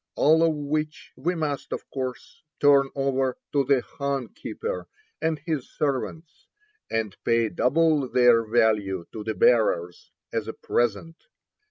[0.15, 4.87] all of which we must, of course, turn over to the khan keeper
[5.21, 6.47] and his servants,
[6.89, 11.25] and pay double their value to the bearers, as a present.